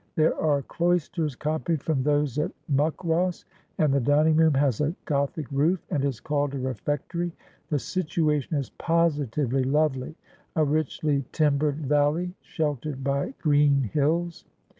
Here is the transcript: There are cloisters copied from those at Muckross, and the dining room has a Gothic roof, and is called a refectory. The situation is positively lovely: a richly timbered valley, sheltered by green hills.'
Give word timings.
There 0.15 0.33
are 0.41 0.63
cloisters 0.63 1.35
copied 1.35 1.83
from 1.83 2.01
those 2.01 2.39
at 2.39 2.51
Muckross, 2.67 3.45
and 3.77 3.93
the 3.93 3.99
dining 3.99 4.35
room 4.35 4.55
has 4.55 4.81
a 4.81 4.95
Gothic 5.05 5.45
roof, 5.51 5.85
and 5.91 6.03
is 6.03 6.19
called 6.19 6.55
a 6.55 6.57
refectory. 6.57 7.31
The 7.69 7.77
situation 7.77 8.55
is 8.57 8.71
positively 8.71 9.63
lovely: 9.63 10.15
a 10.55 10.65
richly 10.65 11.23
timbered 11.31 11.85
valley, 11.85 12.33
sheltered 12.41 13.03
by 13.03 13.35
green 13.43 13.83
hills.' 13.93 14.43